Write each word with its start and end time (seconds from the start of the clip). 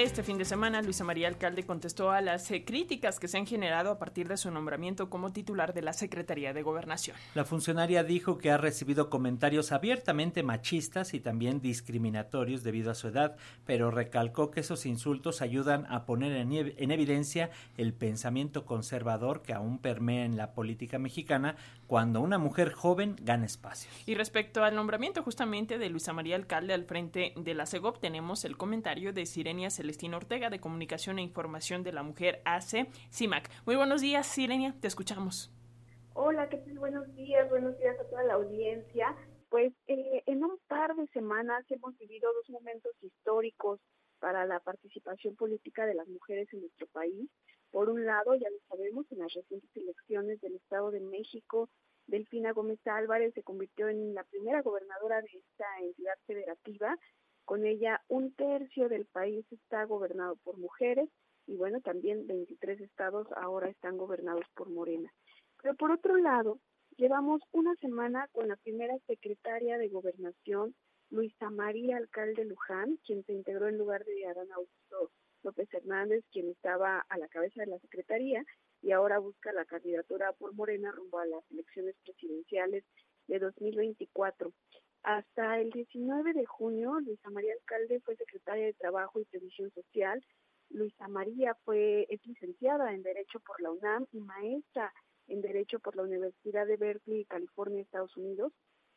Este 0.00 0.22
fin 0.22 0.38
de 0.38 0.44
semana, 0.44 0.80
Luisa 0.80 1.02
María 1.02 1.26
Alcalde 1.26 1.66
contestó 1.66 2.12
a 2.12 2.20
las 2.20 2.48
eh, 2.52 2.64
críticas 2.64 3.18
que 3.18 3.26
se 3.26 3.36
han 3.36 3.46
generado 3.46 3.90
a 3.90 3.98
partir 3.98 4.28
de 4.28 4.36
su 4.36 4.48
nombramiento 4.48 5.10
como 5.10 5.32
titular 5.32 5.74
de 5.74 5.82
la 5.82 5.92
Secretaría 5.92 6.52
de 6.52 6.62
Gobernación. 6.62 7.16
La 7.34 7.44
funcionaria 7.44 8.04
dijo 8.04 8.38
que 8.38 8.52
ha 8.52 8.58
recibido 8.58 9.10
comentarios 9.10 9.72
abiertamente 9.72 10.44
machistas 10.44 11.14
y 11.14 11.18
también 11.18 11.60
discriminatorios 11.60 12.62
debido 12.62 12.92
a 12.92 12.94
su 12.94 13.08
edad, 13.08 13.34
pero 13.66 13.90
recalcó 13.90 14.52
que 14.52 14.60
esos 14.60 14.86
insultos 14.86 15.42
ayudan 15.42 15.84
a 15.90 16.06
poner 16.06 16.30
en, 16.30 16.52
en 16.52 16.90
evidencia 16.92 17.50
el 17.76 17.92
pensamiento 17.92 18.64
conservador 18.64 19.42
que 19.42 19.52
aún 19.52 19.80
permea 19.80 20.24
en 20.24 20.36
la 20.36 20.52
política 20.52 21.00
mexicana 21.00 21.56
cuando 21.88 22.20
una 22.20 22.38
mujer 22.38 22.72
joven 22.72 23.16
gana 23.20 23.46
espacio. 23.46 23.90
Y 24.06 24.14
respecto 24.14 24.62
al 24.62 24.76
nombramiento 24.76 25.24
justamente 25.24 25.76
de 25.76 25.90
Luisa 25.90 26.12
María 26.12 26.36
Alcalde 26.36 26.72
al 26.72 26.84
frente 26.84 27.32
de 27.34 27.54
la 27.54 27.66
CEGOP, 27.66 27.98
tenemos 27.98 28.44
el 28.44 28.56
comentario 28.56 29.12
de 29.12 29.26
Sirenia 29.26 29.70
Celeste 29.70 29.87
Celestina 29.88 30.18
Ortega 30.18 30.50
de 30.50 30.60
Comunicación 30.60 31.18
e 31.18 31.22
Información 31.22 31.82
de 31.82 31.92
la 31.92 32.02
Mujer 32.02 32.42
AC 32.44 32.92
CIMAC. 33.10 33.48
Muy 33.64 33.74
buenos 33.74 34.02
días, 34.02 34.26
Sirenia, 34.26 34.74
te 34.82 34.86
escuchamos. 34.86 35.50
Hola, 36.12 36.46
¿qué 36.50 36.58
tal? 36.58 36.78
Buenos 36.78 37.06
días, 37.16 37.48
buenos 37.48 37.78
días 37.78 37.98
a 37.98 38.04
toda 38.04 38.22
la 38.24 38.34
audiencia. 38.34 39.16
Pues 39.48 39.72
eh, 39.86 40.22
en 40.26 40.44
un 40.44 40.58
par 40.68 40.94
de 40.94 41.06
semanas 41.06 41.64
hemos 41.70 41.96
vivido 41.96 42.30
dos 42.34 42.50
momentos 42.50 42.92
históricos 43.00 43.80
para 44.20 44.44
la 44.44 44.60
participación 44.60 45.36
política 45.36 45.86
de 45.86 45.94
las 45.94 46.06
mujeres 46.06 46.52
en 46.52 46.60
nuestro 46.60 46.86
país. 46.88 47.30
Por 47.70 47.88
un 47.88 48.04
lado, 48.04 48.34
ya 48.34 48.50
lo 48.50 48.58
sabemos, 48.68 49.10
en 49.10 49.20
las 49.20 49.32
recientes 49.32 49.74
elecciones 49.74 50.38
del 50.42 50.56
Estado 50.56 50.90
de 50.90 51.00
México, 51.00 51.70
Delfina 52.06 52.52
Gómez 52.52 52.78
Álvarez 52.86 53.32
se 53.32 53.42
convirtió 53.42 53.88
en 53.88 54.12
la 54.12 54.24
primera 54.24 54.60
gobernadora 54.60 55.22
de 55.22 55.28
esta 55.32 55.66
entidad 55.80 56.18
federativa 56.26 56.94
con 57.48 57.64
ella, 57.64 58.02
un 58.08 58.34
tercio 58.34 58.90
del 58.90 59.06
país 59.06 59.42
está 59.50 59.84
gobernado 59.84 60.36
por 60.44 60.58
mujeres 60.58 61.08
y 61.46 61.56
bueno, 61.56 61.80
también 61.80 62.26
23 62.26 62.78
estados 62.82 63.26
ahora 63.34 63.70
están 63.70 63.96
gobernados 63.96 64.44
por 64.54 64.68
Morena. 64.68 65.10
Pero 65.62 65.74
por 65.76 65.90
otro 65.90 66.18
lado, 66.18 66.60
llevamos 66.98 67.40
una 67.52 67.74
semana 67.76 68.28
con 68.32 68.48
la 68.48 68.56
primera 68.56 68.94
secretaria 69.06 69.78
de 69.78 69.88
gobernación, 69.88 70.74
Luisa 71.08 71.48
María 71.48 71.96
Alcalde 71.96 72.44
Luján, 72.44 72.98
quien 73.06 73.24
se 73.24 73.32
integró 73.32 73.66
en 73.66 73.78
lugar 73.78 74.04
de 74.04 74.26
Adán 74.26 74.52
Augusto 74.52 75.10
López 75.42 75.72
Hernández, 75.72 76.26
quien 76.30 76.50
estaba 76.50 77.06
a 77.08 77.16
la 77.16 77.28
cabeza 77.28 77.62
de 77.62 77.68
la 77.68 77.78
secretaría 77.78 78.44
y 78.82 78.92
ahora 78.92 79.20
busca 79.20 79.54
la 79.54 79.64
candidatura 79.64 80.34
por 80.34 80.52
Morena 80.52 80.92
rumbo 80.92 81.18
a 81.18 81.24
las 81.24 81.50
elecciones 81.50 81.96
presidenciales 82.04 82.84
de 83.26 83.38
2024. 83.38 84.52
Hasta 85.02 85.60
el 85.60 85.70
19 85.70 86.32
de 86.32 86.44
junio, 86.44 86.98
Luisa 87.00 87.30
María 87.30 87.52
Alcalde 87.54 88.00
fue 88.00 88.16
secretaria 88.16 88.66
de 88.66 88.74
Trabajo 88.74 89.20
y 89.20 89.24
Previsión 89.24 89.70
Social. 89.70 90.22
Luisa 90.70 91.08
María 91.08 91.54
fue 91.64 92.06
es 92.10 92.24
licenciada 92.26 92.92
en 92.92 93.02
Derecho 93.02 93.40
por 93.40 93.60
la 93.60 93.70
UNAM 93.70 94.06
y 94.12 94.20
maestra 94.20 94.92
en 95.28 95.40
Derecho 95.40 95.78
por 95.78 95.96
la 95.96 96.02
Universidad 96.02 96.66
de 96.66 96.76
Berkeley, 96.76 97.24
California, 97.26 97.82
Estados 97.82 98.16
Unidos. 98.16 98.52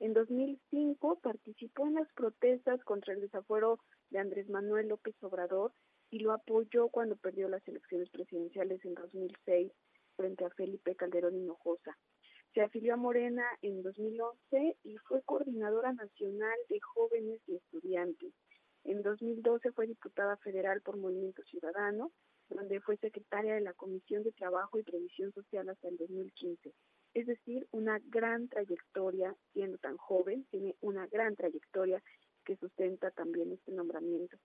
En 0.00 0.12
2005 0.12 1.20
participó 1.20 1.86
en 1.86 1.94
las 1.94 2.12
protestas 2.12 2.82
contra 2.84 3.14
el 3.14 3.20
desafuero 3.20 3.78
de 4.10 4.18
Andrés 4.18 4.48
Manuel 4.48 4.88
López 4.88 5.14
Obrador 5.22 5.72
y 6.10 6.18
lo 6.18 6.32
apoyó 6.32 6.88
cuando 6.88 7.16
perdió 7.16 7.48
las 7.48 7.66
elecciones 7.66 8.10
presidenciales 8.10 8.84
en 8.84 8.94
2006 8.94 9.72
frente 10.16 10.44
a 10.44 10.50
Felipe 10.50 10.94
Calderón 10.96 11.36
Hinojosa. 11.36 11.96
Se 12.54 12.62
afilió 12.62 12.94
a 12.94 12.96
Morena 12.96 13.44
en 13.62 13.82
2011 13.82 14.76
y 14.84 14.96
fue 15.08 15.22
coordinadora 15.22 15.92
nacional 15.92 16.56
de 16.68 16.78
jóvenes 16.80 17.40
y 17.48 17.56
estudiantes. 17.56 18.32
En 18.84 19.02
2012 19.02 19.72
fue 19.72 19.88
diputada 19.88 20.36
federal 20.36 20.80
por 20.80 20.96
Movimiento 20.96 21.42
Ciudadano, 21.42 22.12
donde 22.48 22.80
fue 22.80 22.96
secretaria 22.98 23.54
de 23.54 23.60
la 23.60 23.72
Comisión 23.72 24.22
de 24.22 24.30
Trabajo 24.30 24.78
y 24.78 24.84
Previsión 24.84 25.32
Social 25.32 25.68
hasta 25.68 25.88
el 25.88 25.96
2015. 25.96 26.72
Es 27.14 27.26
decir, 27.26 27.66
una 27.72 27.98
gran 28.04 28.48
trayectoria, 28.48 29.34
siendo 29.52 29.78
tan 29.78 29.96
joven, 29.96 30.46
tiene 30.50 30.76
una 30.80 31.08
gran 31.08 31.34
trayectoria 31.34 32.00
que 32.44 32.56
sustenta 32.56 33.10
también 33.10 33.50
este 33.50 33.72
nombramiento. 33.72 34.36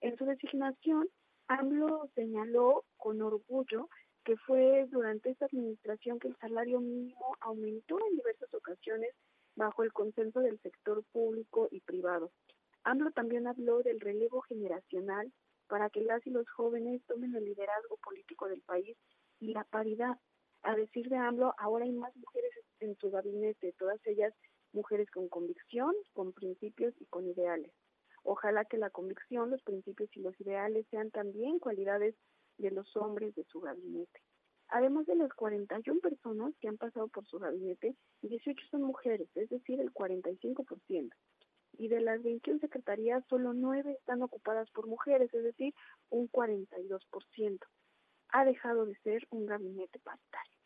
En 0.00 0.16
su 0.16 0.24
designación, 0.24 1.06
AMLO 1.48 2.08
señaló 2.14 2.84
con 2.96 3.20
orgullo 3.20 3.90
que 4.28 4.36
fue 4.36 4.86
durante 4.90 5.30
esta 5.30 5.46
administración 5.46 6.18
que 6.18 6.28
el 6.28 6.36
salario 6.36 6.80
mínimo 6.80 7.34
aumentó 7.40 7.98
en 8.10 8.16
diversas 8.16 8.52
ocasiones 8.52 9.08
bajo 9.56 9.84
el 9.84 9.92
consenso 9.94 10.40
del 10.40 10.60
sector 10.60 11.02
público 11.12 11.66
y 11.70 11.80
privado. 11.80 12.30
AMLO 12.82 13.10
también 13.12 13.46
habló 13.46 13.82
del 13.82 13.98
relevo 14.00 14.42
generacional 14.42 15.32
para 15.66 15.88
que 15.88 16.02
las 16.02 16.26
y 16.26 16.30
los 16.30 16.46
jóvenes 16.50 17.00
tomen 17.06 17.34
el 17.36 17.46
liderazgo 17.46 17.96
político 18.04 18.48
del 18.48 18.60
país 18.60 18.98
y 19.40 19.54
la 19.54 19.64
paridad. 19.64 20.18
A 20.60 20.76
decir 20.76 21.08
de 21.08 21.16
AMLO, 21.16 21.54
ahora 21.56 21.86
hay 21.86 21.92
más 21.92 22.14
mujeres 22.14 22.50
en 22.80 22.98
su 22.98 23.10
gabinete, 23.10 23.72
todas 23.78 23.98
ellas 24.04 24.34
mujeres 24.74 25.10
con 25.10 25.30
convicción, 25.30 25.94
con 26.12 26.34
principios 26.34 26.92
y 27.00 27.06
con 27.06 27.26
ideales. 27.26 27.72
Ojalá 28.24 28.66
que 28.66 28.76
la 28.76 28.90
convicción, 28.90 29.48
los 29.48 29.62
principios 29.62 30.14
y 30.14 30.20
los 30.20 30.38
ideales 30.38 30.86
sean 30.90 31.10
también 31.10 31.58
cualidades 31.60 32.14
de 32.58 32.70
los 32.70 32.96
hombres 32.96 33.34
de 33.34 33.44
su 33.44 33.60
gabinete. 33.60 34.20
Además 34.68 35.06
de 35.06 35.14
las 35.14 35.32
41 35.32 36.00
personas 36.00 36.54
que 36.60 36.68
han 36.68 36.76
pasado 36.76 37.08
por 37.08 37.26
su 37.26 37.38
gabinete, 37.38 37.94
18 38.22 38.66
son 38.70 38.82
mujeres, 38.82 39.28
es 39.34 39.48
decir, 39.48 39.80
el 39.80 39.92
45%. 39.94 41.10
Y 41.78 41.88
de 41.88 42.00
las 42.00 42.22
21 42.22 42.60
secretarías, 42.60 43.24
solo 43.28 43.54
9 43.54 43.92
están 43.92 44.22
ocupadas 44.22 44.70
por 44.72 44.86
mujeres, 44.86 45.32
es 45.32 45.42
decir, 45.42 45.72
un 46.10 46.28
42%. 46.30 47.58
Ha 48.30 48.44
dejado 48.44 48.84
de 48.84 48.94
ser 48.96 49.26
un 49.30 49.46
gabinete 49.46 49.98
paritario. 50.00 50.58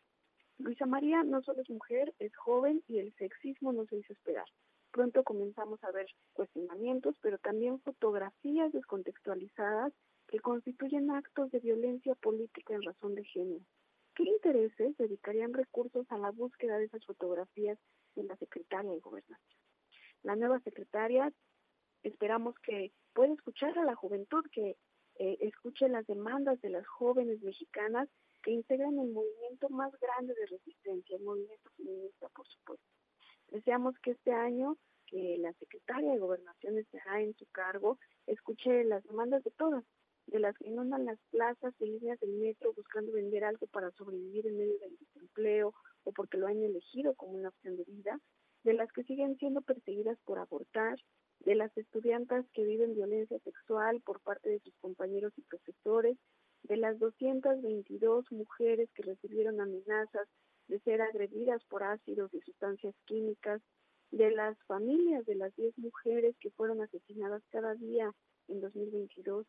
Luisa 0.57 0.85
María 0.85 1.23
no 1.23 1.41
solo 1.41 1.61
es 1.61 1.69
mujer, 1.69 2.13
es 2.19 2.35
joven 2.35 2.83
y 2.87 2.99
el 2.99 3.13
sexismo 3.15 3.71
no 3.71 3.85
se 3.85 3.97
hizo 3.97 4.13
esperar. 4.13 4.45
Pronto 4.91 5.23
comenzamos 5.23 5.83
a 5.83 5.91
ver 5.91 6.07
cuestionamientos, 6.33 7.15
pero 7.21 7.37
también 7.39 7.79
fotografías 7.81 8.71
descontextualizadas 8.71 9.93
que 10.33 10.39
constituyen 10.39 11.11
actos 11.11 11.51
de 11.51 11.59
violencia 11.59 12.15
política 12.15 12.73
en 12.73 12.81
razón 12.81 13.13
de 13.13 13.23
género. 13.23 13.63
¿Qué 14.15 14.23
intereses 14.23 14.97
dedicarían 14.97 15.53
recursos 15.53 16.07
a 16.09 16.17
la 16.17 16.31
búsqueda 16.31 16.79
de 16.79 16.85
esas 16.85 17.05
fotografías 17.05 17.77
en 18.15 18.25
la 18.25 18.35
secretaria 18.37 18.89
de 18.89 18.99
Gobernación? 18.99 19.61
La 20.23 20.35
nueva 20.35 20.59
secretaria 20.61 21.31
esperamos 22.01 22.55
que 22.63 22.91
pueda 23.13 23.31
escuchar 23.31 23.77
a 23.77 23.85
la 23.85 23.93
juventud, 23.93 24.43
que 24.51 24.75
eh, 25.19 25.37
escuche 25.41 25.87
las 25.87 26.07
demandas 26.07 26.59
de 26.61 26.71
las 26.71 26.87
jóvenes 26.87 27.39
mexicanas 27.43 28.09
que 28.41 28.49
integran 28.49 28.97
el 28.97 29.11
movimiento 29.11 29.69
más 29.69 29.91
grande 29.99 30.33
de 30.33 30.47
resistencia, 30.47 31.15
el 31.15 31.23
movimiento 31.23 31.69
feminista, 31.77 32.27
por 32.29 32.47
supuesto. 32.47 32.87
Deseamos 33.49 33.93
que 33.99 34.09
este 34.09 34.33
año 34.33 34.77
que 35.05 35.37
la 35.37 35.53
secretaria 35.53 36.11
de 36.11 36.17
Gobernación 36.17 36.79
estará 36.79 37.21
en 37.21 37.35
su 37.35 37.45
cargo, 37.51 37.99
escuche 38.25 38.83
las 38.83 39.03
demandas 39.03 39.43
de 39.43 39.51
todas, 39.51 39.83
de 40.27 40.39
las 40.39 40.57
que 40.57 40.69
inundan 40.69 41.05
las 41.05 41.19
plazas 41.31 41.73
y 41.79 41.85
líneas 41.85 42.19
del 42.19 42.33
metro 42.33 42.73
buscando 42.73 43.11
vender 43.11 43.43
algo 43.43 43.67
para 43.67 43.91
sobrevivir 43.91 44.47
en 44.47 44.57
medio 44.57 44.79
del 44.79 44.97
desempleo 44.97 45.73
o 46.03 46.11
porque 46.11 46.37
lo 46.37 46.47
han 46.47 46.61
elegido 46.61 47.13
como 47.15 47.33
una 47.33 47.49
opción 47.49 47.75
de 47.77 47.83
vida, 47.83 48.19
de 48.63 48.73
las 48.73 48.91
que 48.91 49.03
siguen 49.03 49.37
siendo 49.37 49.61
perseguidas 49.61 50.17
por 50.25 50.39
abortar, 50.39 50.97
de 51.39 51.55
las 51.55 51.75
estudiantes 51.77 52.45
que 52.53 52.63
viven 52.63 52.95
violencia 52.95 53.37
sexual 53.39 54.01
por 54.01 54.21
parte 54.21 54.49
de 54.49 54.59
sus 54.59 54.73
compañeros 54.77 55.33
y 55.37 55.41
profesores, 55.41 56.17
de 56.63 56.77
las 56.77 56.97
222 56.99 58.31
mujeres 58.31 58.89
que 58.95 59.03
recibieron 59.03 59.59
amenazas 59.59 60.27
de 60.67 60.79
ser 60.79 61.01
agredidas 61.01 61.61
por 61.65 61.83
ácidos 61.83 62.33
y 62.33 62.39
sustancias 62.41 62.95
químicas, 63.05 63.61
de 64.11 64.31
las 64.31 64.57
familias 64.67 65.25
de 65.25 65.35
las 65.35 65.53
10 65.55 65.77
mujeres 65.79 66.35
que 66.39 66.51
fueron 66.51 66.81
asesinadas 66.81 67.41
cada 67.49 67.73
día 67.75 68.13
en 68.47 68.61
2022, 68.61 69.45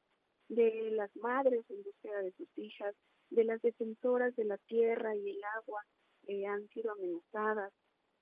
de 0.48 0.90
las 0.92 1.14
madres 1.16 1.64
en 1.68 1.82
búsqueda 1.82 2.22
de 2.22 2.32
sus 2.32 2.48
hijas, 2.56 2.94
de 3.30 3.44
las 3.44 3.60
defensoras 3.62 4.34
de 4.36 4.44
la 4.44 4.58
tierra 4.58 5.14
y 5.16 5.30
el 5.30 5.40
agua 5.56 5.84
que 6.26 6.46
han 6.46 6.68
sido 6.68 6.92
amenazadas, 6.92 7.72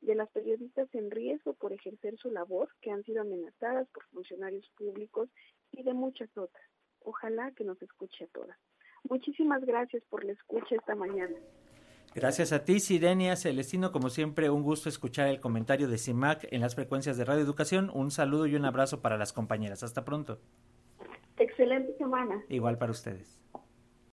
de 0.01 0.15
las 0.17 0.29
periodistas 0.31 0.89
en 0.95 1.11
riesgo 1.11 1.55
por 1.55 1.73
ejercer 1.73 2.17
su 2.19 2.31
labor, 2.31 2.69
que 2.81 2.91
han 2.91 3.05
sido 3.05 3.23
amenazadas 3.23 3.89
por 3.91 4.05
funcionarios 4.07 4.69
públicos 4.77 5.29
y 5.71 5.85
de 5.85 5.95
muchas 5.95 6.29
otras. 6.37 6.65
Ojalá 7.05 7.53
que 7.53 7.65
nos 7.65 7.81
escuche 7.81 8.25
a 8.25 8.29
todas. 8.29 8.59
Muchísimas 9.09 9.65
gracias 9.65 10.03
por 10.11 10.25
la 10.25 10.33
escucha 10.33 10.75
esta 10.75 10.95
mañana. 10.95 11.37
Gracias 12.15 12.53
a 12.53 12.65
ti, 12.65 12.79
Sirenia 12.79 13.37
Celestino. 13.37 13.91
Como 13.91 14.11
siempre, 14.11 14.51
un 14.51 14.63
gusto 14.63 14.89
escuchar 14.89 15.29
el 15.29 15.41
comentario 15.41 15.89
de 15.89 15.99
CIMAC 15.99 16.47
en 16.51 16.61
las 16.61 16.75
frecuencias 16.75 17.17
de 17.17 17.25
Radio 17.25 17.43
Educación. 17.43 17.91
Un 17.95 18.11
saludo 18.11 18.47
y 18.47 18.55
un 18.55 18.65
abrazo 18.65 19.01
para 19.01 19.17
las 19.17 19.33
compañeras. 19.33 19.83
Hasta 19.83 20.05
pronto. 20.05 20.39
Excelente 21.39 21.97
semana. 21.97 22.43
Igual 22.49 22.79
para 22.79 22.93
ustedes. 22.93 23.41